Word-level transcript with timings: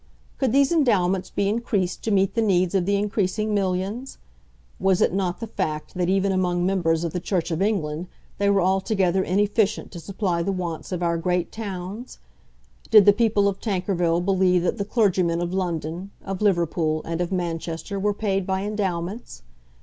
Could 0.39 0.51
these 0.51 0.71
endowments 0.71 1.29
be 1.29 1.47
increased 1.47 2.03
to 2.05 2.09
meet 2.09 2.33
the 2.33 2.41
needs 2.41 2.73
of 2.73 2.87
the 2.87 2.95
increasing 2.95 3.53
millions? 3.53 4.17
Was 4.79 4.99
it 4.99 5.13
not 5.13 5.39
the 5.39 5.45
fact 5.45 5.93
that 5.93 6.09
even 6.09 6.31
among 6.31 6.65
members 6.65 7.03
of 7.03 7.13
the 7.13 7.19
Church 7.19 7.51
of 7.51 7.61
England 7.61 8.07
they 8.39 8.49
were 8.49 8.63
altogether 8.63 9.21
inefficient 9.23 9.91
to 9.91 9.99
supply 9.99 10.41
the 10.41 10.51
wants 10.51 10.91
of 10.91 11.03
our 11.03 11.19
great 11.19 11.51
towns? 11.51 12.17
Did 12.89 13.05
the 13.05 13.13
people 13.13 13.47
of 13.47 13.59
Tankerville 13.59 14.21
believe 14.21 14.63
that 14.63 14.79
the 14.79 14.85
clergymen 14.85 15.39
of 15.39 15.53
London, 15.53 16.09
of 16.25 16.41
Liverpool, 16.41 17.03
and 17.05 17.21
of 17.21 17.31
Manchester 17.31 17.99
were 17.99 18.11
paid 18.15 18.47
by 18.47 18.63
endowments? 18.63 19.43